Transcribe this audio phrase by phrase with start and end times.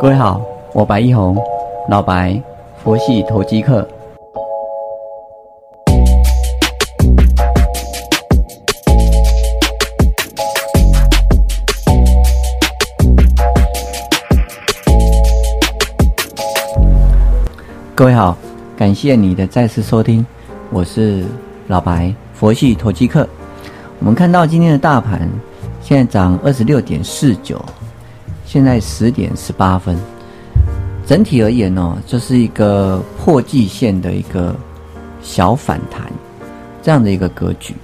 [0.00, 0.40] 各位好，
[0.72, 1.36] 我白一红，
[1.88, 2.38] 老白，
[2.82, 3.88] 佛系投机客。
[17.94, 18.36] 各位好，
[18.76, 20.26] 感谢你的再次收听，
[20.70, 21.24] 我是
[21.68, 23.26] 老白，佛系投机客。
[24.00, 25.30] 我们看到今天的大盘
[25.80, 27.58] 现在涨二十六点四九，
[28.44, 29.96] 现在十点十八分。
[31.06, 34.54] 整体而言呢，这是一个破季线的一个
[35.22, 36.02] 小反弹，
[36.82, 37.74] 这样的一个格局。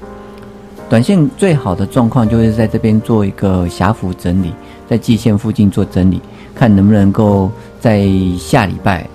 [0.89, 4.53] 短线最好的状况就是在这边做一个狭幅整理，
[4.89, 6.21] 在季线附近做整理，
[6.55, 8.09] 看能不能够在
[8.39, 9.07] 下礼拜。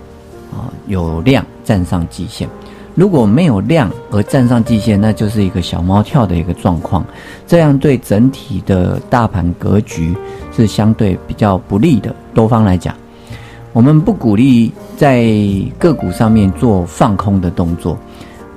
[0.53, 2.47] 啊，有量站上季线，
[2.95, 7.05] 如果没有量而站上季线，那就是一个小猫跳的一个状况，
[7.45, 10.15] 这样对整体的大盘格局
[10.55, 12.15] 是相对比较不利的。
[12.33, 12.95] 多方来讲，
[13.73, 15.29] 我们不鼓励在
[15.77, 17.97] 个股上面做放空的动作。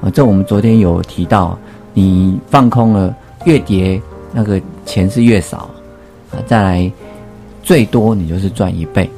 [0.00, 1.58] 啊，这我们昨天有提到，
[1.92, 3.12] 你放空了
[3.45, 4.00] 越跌，
[4.33, 5.69] 那个钱是越少
[6.30, 6.92] 啊，再来
[7.64, 9.11] 最多你就是赚一倍。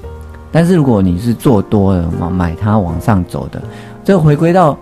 [0.51, 3.63] 但是如果你是做多了嘛，买它往上走的，
[4.03, 4.77] 这回归到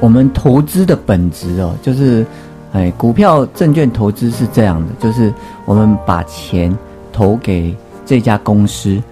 [0.00, 2.24] 我们投资的本质哦，就是，
[2.72, 5.32] 哎，股票证券投资是这样的，就是
[5.64, 6.76] 我们把钱
[7.12, 7.74] 投给
[8.06, 9.02] 这家公司，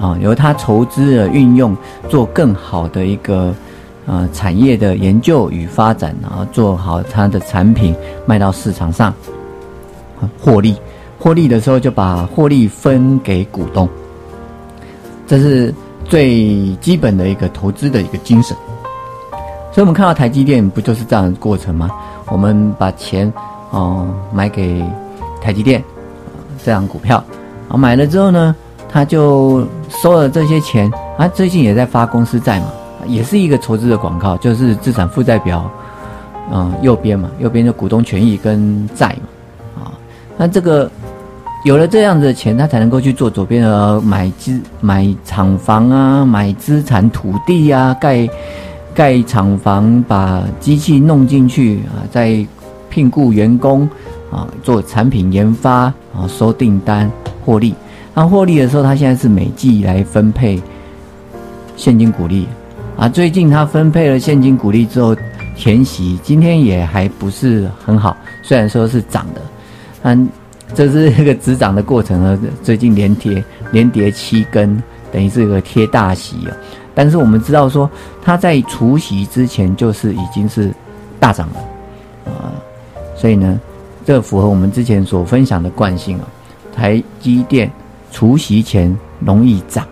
[0.00, 1.76] 啊，由它筹资的运用，
[2.08, 3.52] 做更好的一个
[4.06, 9.12] 呃产业的研究与发展，然后做好它的产品卖到市场上，
[10.40, 10.76] 获利，
[11.18, 13.88] 获利的时候就把获利分给股东。
[15.26, 15.74] 这是
[16.04, 18.56] 最基本的一个投资的一个精神，
[19.76, 21.90] 所以我们看到台积电不就是这样的过程吗？
[22.28, 23.30] 我们把钱
[23.72, 24.82] 哦买给
[25.38, 25.84] 台积电
[26.64, 27.22] 这样股票，
[27.68, 28.56] 啊买了之后呢，
[28.88, 32.68] 他就收了这些钱啊，最近也在发公司债嘛，
[33.06, 35.70] 也是一个筹资的广告，就是资产负债表，
[36.50, 39.14] 嗯右边嘛，右边的股东权益跟债
[39.74, 39.92] 嘛，啊，
[40.38, 40.90] 那这个。
[41.64, 48.28] 有了这样子的钱，他才能够去做左边的买资、买厂房啊，买资产土地啊，盖
[48.96, 52.44] 盖厂房，把机器弄进去啊，再
[52.88, 53.86] 聘雇员工
[54.30, 55.82] 啊，做产品研发
[56.14, 57.08] 啊，收订单
[57.44, 57.74] 获利。
[58.14, 60.58] 那获利的时候，他现在是每季来分配
[61.76, 62.48] 现金股利
[62.96, 63.06] 啊。
[63.06, 65.14] 最近他分配了现金股利之后，
[65.54, 69.42] 填息今天也还不是很好，虽然说是涨的，
[70.02, 70.28] 嗯。
[70.74, 76.50] 这是一个止涨的过程啊，最近连跌连跌七根，等于是一个贴大息啊。
[76.96, 77.88] 但是我们知道说，
[78.22, 80.72] 它在除夕之前就是已经是
[81.20, 82.56] 大涨了啊，
[83.14, 83.60] 所以呢，
[84.06, 86.24] 这符合我们之前所分享的惯性啊。
[86.74, 87.70] 台积电
[88.10, 89.86] 除夕前容易涨，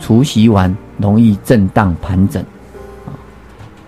[0.00, 2.42] 除夕完容易震荡盘整
[3.06, 3.14] 啊，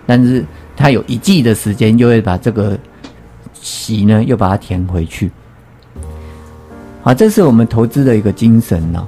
[0.05, 0.45] 但是
[0.77, 2.79] 它有一季的时间，就会把这个
[3.53, 5.29] 席呢又把它填回去。
[7.03, 9.05] 好，这是我们投资的一个精神呢。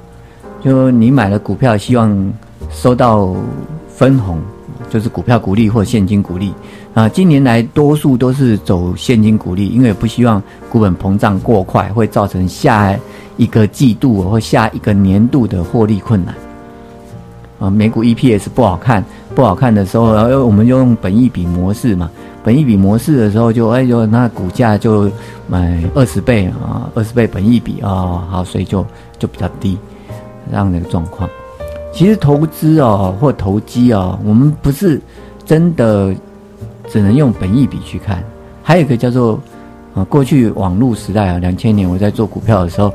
[0.62, 2.32] 就你买了股票，希望
[2.70, 3.34] 收到
[3.88, 4.38] 分红，
[4.90, 6.52] 就是股票股利或现金股利
[6.92, 7.08] 啊。
[7.08, 12.96] 近年来多数都是走现金股利，因为不希望股本膨胀过快，会造成下
[13.36, 16.34] 一个季度或下一个年度的获利困难。
[17.60, 19.02] 啊，美股 EPS 不好看，
[19.34, 22.10] 不好看的时候，然后我们就用本益比模式嘛。
[22.42, 25.10] 本一比模式的时候，就哎就那股价就
[25.48, 28.84] 买二十倍啊，二十倍本一比啊，好，所以就
[29.18, 29.78] 就比较低
[30.50, 31.26] 这样的一个状况。
[31.94, 35.00] 其实投资哦或投机哦，我们不是
[35.46, 36.12] 真的
[36.88, 38.22] 只能用本一比去看，
[38.64, 39.38] 还有一个叫做
[39.94, 42.92] 啊，过去网络时代啊，两千年我在做股票的时候，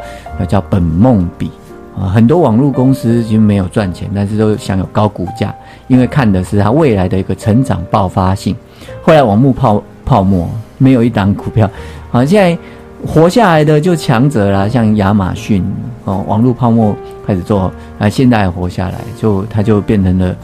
[0.47, 1.49] 叫本梦比。
[1.97, 5.53] 啊，很多网络公司其实没有赚钱，但是都享有高股价，
[5.87, 8.55] 因为看的是它未来的一个成长爆发性。
[9.01, 11.69] 后来网木泡泡沫，没有一档股票，
[12.11, 12.57] 好，现在
[13.05, 15.65] 活下来的就强者啦，像亚马逊
[16.05, 16.95] 哦，网络泡沫
[17.25, 20.35] 开始做，啊，现在活下来，就它就变成了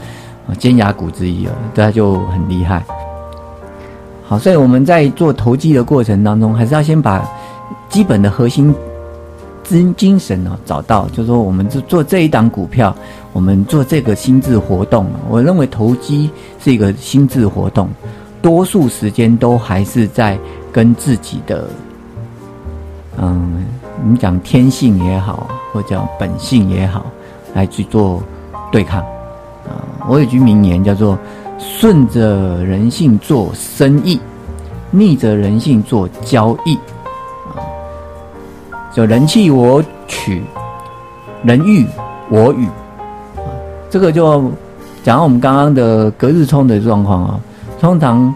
[0.58, 2.82] 尖牙股之一了，它就很厉害。
[4.24, 7.28] 好，所以我们在做投机的过程当中，还是要先把
[7.88, 8.74] 基本的核心
[9.62, 12.94] 精精神哦找到，就是说我们做做这一档股票，
[13.32, 17.88] 我们做这个心智活动，我认为投机是一个心智活动。
[18.42, 20.38] 多数时间都还是在
[20.72, 21.68] 跟自己的，
[23.18, 23.64] 嗯，
[24.04, 27.06] 你讲天性也好，或叫本性也好，
[27.54, 28.22] 来去做
[28.70, 29.00] 对抗。
[29.00, 31.18] 啊，我有句名言叫做
[31.58, 34.20] “顺着人性做生意，
[34.90, 36.76] 逆着人性做交易”。
[37.56, 37.58] 啊，
[38.92, 40.42] 就人气我取，
[41.42, 41.86] 人欲
[42.28, 42.66] 我与。
[43.36, 43.48] 啊，
[43.90, 44.42] 这个就
[45.02, 47.40] 讲到我们刚刚的隔日冲的状况啊，
[47.80, 48.34] 通常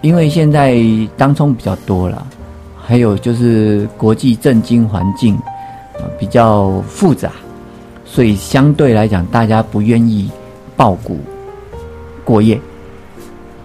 [0.00, 0.76] 因为现在
[1.16, 2.26] 当冲比较多了，
[2.88, 5.34] 还有就是国际政经环境
[5.98, 7.30] 啊比较复杂，
[8.02, 10.30] 所以相对来讲，大家不愿意
[10.74, 11.18] 爆股
[12.24, 12.58] 过夜。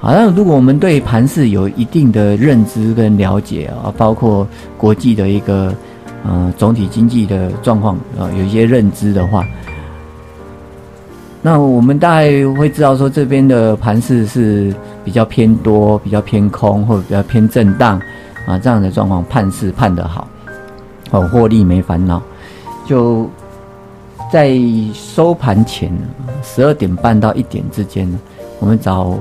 [0.01, 4.45] 好，那如果我们对盘市有一定的认知跟了解啊，包括
[4.77, 5.73] 国际的一个
[6.25, 9.47] 呃总体经济的状况啊，有一些认知的话，
[11.41, 14.75] 那我们大概会知道说这边的盘势是
[15.05, 18.01] 比较偏多、比较偏空或者比较偏震荡
[18.45, 20.27] 啊这样的状况，判事判得好，
[21.11, 22.21] 哦，获利没烦恼，
[22.85, 23.29] 就
[24.31, 24.57] 在
[24.93, 25.91] 收盘前
[26.41, 28.11] 十二点半到一点之间，
[28.59, 29.17] 我们找。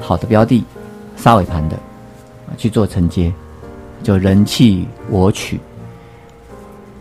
[0.00, 0.64] 好的标的，
[1.16, 1.78] 杀尾盘的，
[2.56, 3.32] 去做承接，
[4.02, 5.60] 就人气我取。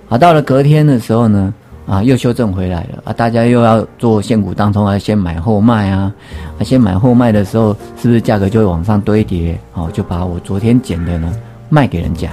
[0.07, 1.51] 好，到了隔天的时候呢，
[1.92, 6.10] 啊，又修正回来了啊，大家又要做现股当中啊，先买后卖啊，
[6.58, 9.60] 啊，先买后卖的时候，是不是价格就会往上堆叠？
[9.74, 11.30] 哦，就把我昨天捡的呢
[11.68, 12.30] 卖给人家，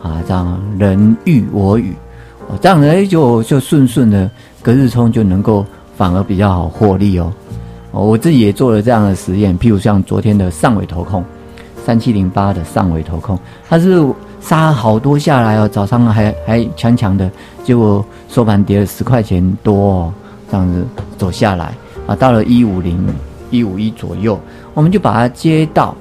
[0.00, 1.92] 啊，这样人欲我予，
[2.46, 4.30] 哦，这样呢就就顺顺的
[4.62, 5.66] 隔日冲就能够
[5.96, 7.32] 反而比较好获利哦。
[7.90, 11.24] 哦，我自己也做了这样的实验，譬如像昨天的上尾投控，
[11.84, 13.36] 三七零八的上尾投控，
[13.68, 14.00] 它是
[14.42, 17.30] 杀好多下来哦，早上还还强强的，
[17.64, 20.12] 结果收盘跌了十块钱多，哦，
[20.50, 20.84] 这样子
[21.16, 21.72] 走下来
[22.06, 23.06] 啊，到了一五零
[23.50, 24.38] 一五一左右，
[24.74, 25.94] 我们就把它接到，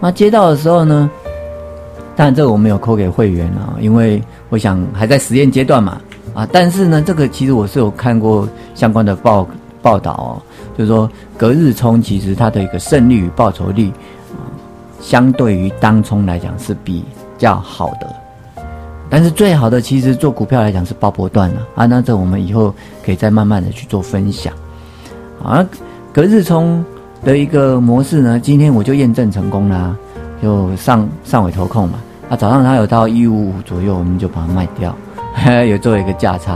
[0.00, 1.08] 那接到的时候呢，
[2.16, 4.20] 当然这个我没有扣给会员啊，因为
[4.50, 6.00] 我想还在实验阶段嘛，
[6.34, 9.46] 啊，但是呢，这个其实我是有看过相关的报
[9.80, 10.42] 报道哦。
[10.76, 11.08] 就是说，
[11.38, 13.92] 隔日冲其实它的一个胜率与报酬率，
[15.00, 17.04] 相对于当冲来讲是比
[17.44, 18.06] 较好的。
[19.10, 21.86] 但是最好的其实做股票来讲是爆波段了啊。
[21.86, 22.74] 那这我们以后
[23.04, 24.52] 可以再慢慢的去做分享。
[25.42, 25.64] 啊，
[26.12, 26.84] 隔日冲
[27.22, 29.94] 的一个模式呢，今天我就验证成功啦，
[30.42, 31.98] 就上上尾投控嘛。
[32.30, 34.96] 啊，早上它有到一五五左右，我们就把它卖掉，
[35.68, 36.54] 有做一个价差。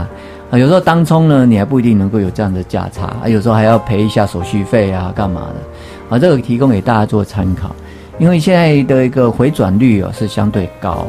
[0.49, 6.15] 啊，有时候当冲呢，你还不一定能够有这样的价差啊，有时候还要赔一下手续费啊，干嘛的？
[6.15, 7.75] 啊，这个提供给大家做参考，
[8.19, 11.07] 因为现在的一个回转率哦是相对高，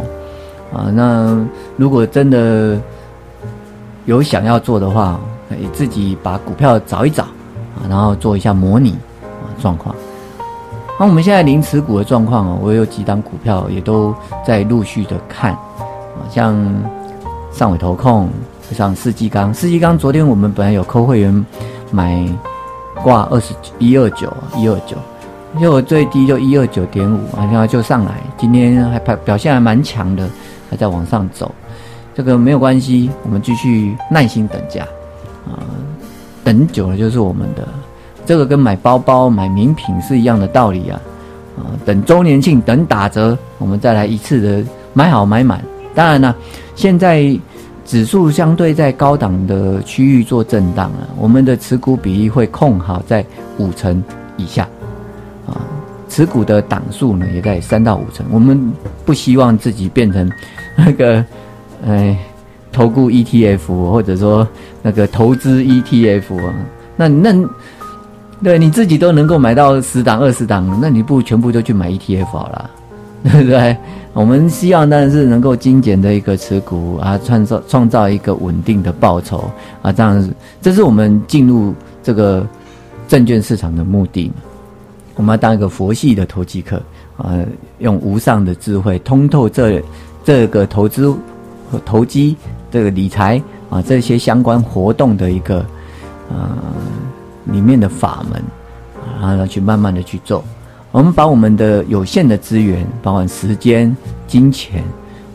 [0.73, 1.39] 啊，那
[1.77, 2.81] 如果真的
[4.07, 8.93] 有想要做的话，可以自己把股票找一找啊，然后做一下模拟
[9.23, 9.95] 啊状况。
[10.99, 14.15] 那我们现在零持股的状况哦，我有几档股票也都
[14.47, 16.57] 在陆续的看，啊，像
[17.53, 18.29] 上尾投控。
[18.73, 21.45] 像四季钢，四季钢昨天我们本来有扣会员
[21.91, 22.25] 买
[23.03, 24.97] 挂二十一二九一二九，
[25.59, 30.29] 结果最低就一二九点五，然后就上来，今天还表表现还蛮强的，
[30.71, 31.53] 还在往上走，
[32.15, 34.85] 这个没有关系，我们继续耐心等价
[35.47, 35.59] 啊，
[36.45, 37.67] 等久了就是我们的，
[38.25, 41.01] 这个跟买包包买名品是一样的道理啊，
[41.59, 45.63] 啊，等周年庆等打折，我们再来一次的买好买满，
[45.95, 46.35] 当然了，
[46.75, 47.39] 现在。
[47.87, 53.25] 指数相对在高档的区域做震荡啊，我们的持股比例会控好在
[53.59, 54.01] 五成
[54.37, 54.69] 以下，
[56.11, 58.27] 持股的档数呢也在三到五成。
[58.31, 58.71] 我们
[59.07, 60.31] 不希望自己变成
[60.77, 61.25] 那个，
[61.87, 62.19] 哎，
[62.71, 64.47] 投顾 ETF 或者说
[64.83, 66.55] 那个投资 ETF 啊，
[66.97, 67.49] 那那
[68.43, 72.71] 对你自己都能够买到十档二十档，那你不全部都去买 ETF 好了，
[73.25, 73.77] 对不对？
[74.13, 79.49] 我们希望当然是能够精简的一个持股啊，创造创造一个稳定的报酬
[79.83, 82.45] 啊，这样子，这是我们进入这个
[83.07, 84.33] 证券市场的目的。
[85.17, 86.81] 我们要当一个佛系的投机客
[87.17, 87.39] 啊，
[87.79, 89.83] 用无上的智慧通透这
[90.25, 91.11] 这个投资
[91.71, 92.37] 和投机
[92.71, 95.65] 这个理财啊这些相关活动的一个
[96.31, 96.59] 呃
[97.47, 98.43] 里面的法门，
[99.21, 100.43] 然后去慢慢的去做。
[100.93, 103.95] 我们把我们的有限的资源，包括时间、
[104.27, 104.83] 金钱，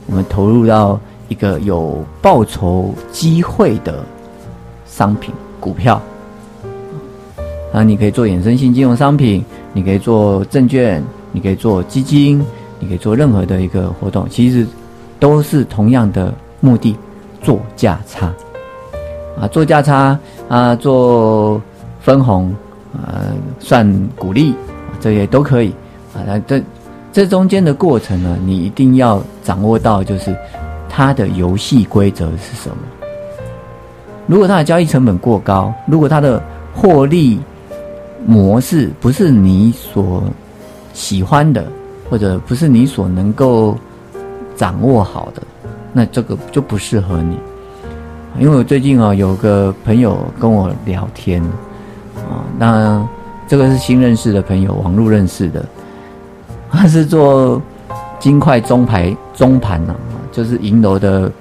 [0.06, 4.04] 我们投入到一个有报酬机会的
[4.86, 6.02] 商品股票。
[7.72, 9.44] 啊，你可以做衍生性金融商品，
[9.76, 11.04] 你可以做证券，
[11.34, 12.42] 你可以做基金，
[12.80, 14.66] 你可以做任何的一个活动，其实
[15.20, 16.96] 都是同样的目的，
[17.42, 18.34] 做价差。
[19.38, 20.18] 啊，做价差
[20.48, 21.62] 啊，做
[22.00, 22.56] 分红
[22.94, 23.28] 啊，
[23.60, 23.86] 算
[24.18, 24.56] 股利。
[25.02, 25.70] 这些都可以
[26.16, 26.64] 啊，那这
[27.12, 30.36] 这中间的过程呢，你一定要掌握到，就是
[30.90, 32.78] 它的游戏规则是什么。
[34.26, 36.42] 如果它的交易成本过高，如果它的
[36.74, 37.40] 获利
[38.26, 40.24] 模式不是你所
[40.94, 41.66] 喜欢的，
[42.10, 43.78] 或者不是你所能够
[44.56, 45.44] 掌握好的，
[45.94, 47.38] 那这个就不适合你。
[48.40, 51.42] 因为我最近啊有个朋友跟我聊天，
[52.30, 53.08] 啊，那
[53.48, 55.64] 这个是新认识的朋友，网络认识的，
[56.70, 57.62] 他是做
[58.20, 59.96] 金块中牌中盘啊，
[60.32, 61.32] 就是银楼的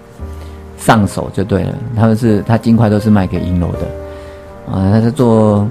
[0.76, 5.69] 上手就对了，他们是他金块都是卖给银楼的，啊，他是做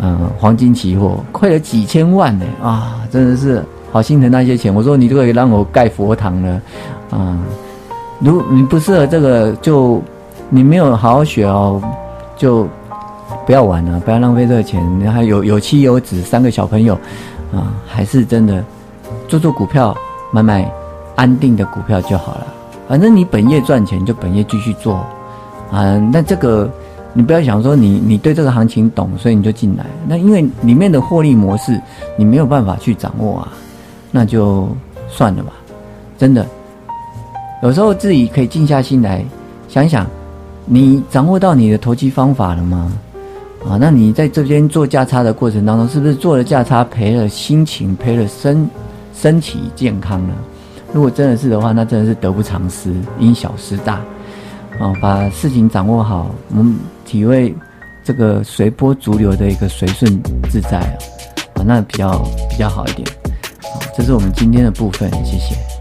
[0.00, 4.74] 嗯黄金期货，亏了几千万呢，啊，真的是好心疼那些钱。
[4.74, 6.60] 我说你都可以让我盖佛堂了，
[7.10, 7.38] 啊，
[8.18, 10.02] 如你不适合这个就。
[10.50, 11.82] 你没有好好学哦，
[12.36, 12.68] 就
[13.44, 14.80] 不要玩了，不要浪费这个钱。
[15.00, 16.94] 你还有有妻有子，三个小朋友，
[17.52, 18.62] 啊，还是真的
[19.26, 19.96] 做做股票，
[20.30, 20.70] 买买
[21.16, 22.46] 安定的股票就好了。
[22.86, 24.96] 反正你本业赚钱，就本业继续做，
[25.72, 26.70] 啊，那这个
[27.14, 29.86] 你不要想说你你对这个行情懂，所以你就进来。
[30.06, 31.80] 那因为里面的获利模式
[32.18, 33.52] 你没有办法去掌握啊，
[34.10, 34.68] 那就
[35.08, 35.52] 算了吧。
[36.18, 36.46] 真的，
[37.62, 39.24] 有时候自己可以静下心来
[39.68, 40.06] 想想。
[40.66, 42.90] 你掌握到你的投机方法了吗？
[43.68, 48.66] 啊，那你在这边做价差的过程当中，是不是做了价差赔了心情，赔了身
[49.14, 50.32] 身体健康呢？
[50.92, 54.00] 如果真的是的话，那真的是得不偿失，因小失大。
[54.78, 57.54] 啊，把事情掌握好，我们体会
[58.02, 60.96] 这个随波逐流的一个随顺自在啊，
[61.54, 62.18] 啊，那比较
[62.50, 63.08] 比较好一点。
[63.62, 65.73] 好，这是我们今天的部分，谢谢。